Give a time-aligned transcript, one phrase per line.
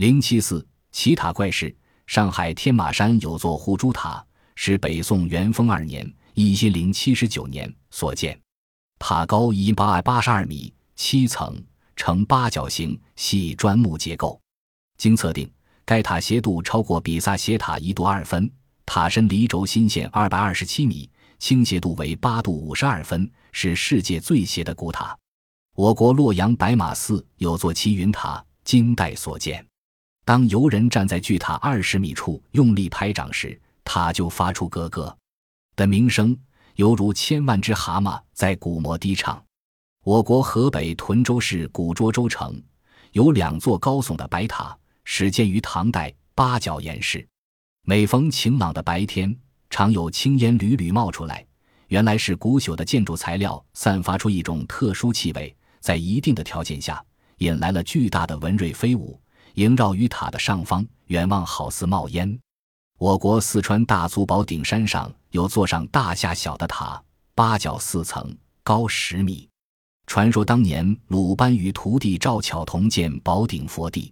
[0.00, 1.76] 零七四奇塔怪事：
[2.06, 8.40] 上海天马山有座护珠塔，是北宋元丰二年（一零七十九年）所建，
[8.98, 11.54] 塔高一八百八十二米，七层，
[11.96, 14.40] 呈八角形，系砖木结构。
[14.96, 15.46] 经测定，
[15.84, 18.50] 该塔斜度超过比萨斜塔一度二分，
[18.86, 25.14] 塔身离轴心线二百二十七米，倾斜度为八度五十二分，是世界最斜的古塔。
[25.74, 29.62] 我国洛阳白马寺有座七云塔，金代所建。
[30.24, 35.16] 当游人站在巨塔二十米处用力拍掌时，塔就发出咯咯
[35.74, 36.36] 的鸣声，
[36.76, 39.42] 犹如千万只蛤蟆在鼓膜低唱。
[40.04, 42.62] 我国河北屯州市古涿州城
[43.12, 47.26] 有两座高耸的白塔，始建于唐代，八角岩式。
[47.82, 49.34] 每逢晴朗的白天，
[49.68, 51.44] 常有青烟缕缕冒出来，
[51.88, 55.54] 原来是古朽的建筑材料散发出一种特殊气味。
[55.80, 57.02] 在一定的条件下，
[57.38, 59.18] 引来了巨大的文瑞飞舞，
[59.60, 62.40] 萦绕于塔的上方，远望好似冒烟。
[62.96, 67.02] 我国四川大足堡顶山上有座上大下小的塔，
[67.34, 69.46] 八角四层，高十米。
[70.06, 74.10] 传说当年鲁班与徒弟赵巧同建宝顶佛地，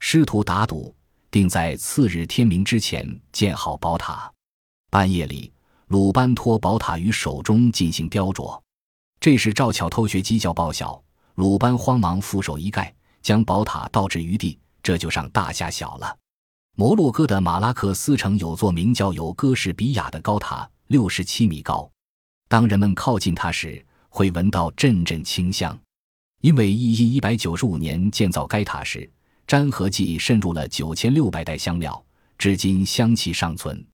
[0.00, 0.94] 师徒打赌，
[1.30, 4.32] 定在次日天明之前建好宝塔。
[4.88, 5.52] 半夜里，
[5.88, 8.58] 鲁班托宝塔于手中进行雕琢。
[9.20, 10.98] 这时赵巧偷学鸡叫报晓，
[11.34, 16.16] 鲁班慌忙俯首一盖，将宝塔倒置于地，这就上大下小了。
[16.76, 21.90] 摩洛哥的马拉克斯城有座名叫有哥士比亚的高塔，六十七米高。
[22.48, 25.78] 当人们靠近它时，会闻到阵阵清香，
[26.40, 29.10] 因为一一一百九十五年建造该塔时，
[29.48, 32.02] 粘合剂渗入了九千六百袋香料，
[32.38, 33.84] 至今香气尚存。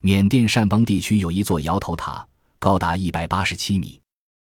[0.00, 2.26] 缅甸善邦地区有一座摇头塔，
[2.58, 4.00] 高达一百八十七米。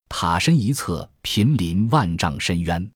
[0.10, 2.92] 塔身一侧濒临万丈深渊，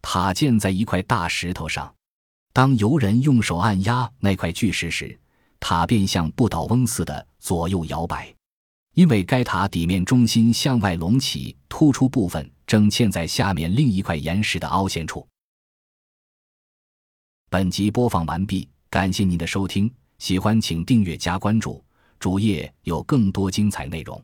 [0.00, 1.94] 塔建在一块大石头上。
[2.52, 5.18] 当游人用手按压那块巨石时，
[5.58, 8.32] 塔便像不倒翁似的左右摇摆。
[8.94, 15.26] 因为该塔底面中心向外隆起，突出部分正嵌在下面另一块岩石的凹陷处。
[17.48, 21.82] 本集播放完毕，感谢您的收听，喜欢请订阅加关注，
[22.18, 24.22] 主页有更多精彩内容。